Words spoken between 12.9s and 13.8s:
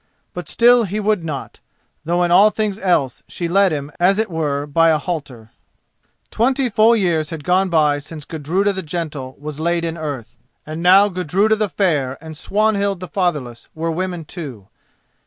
the Fatherless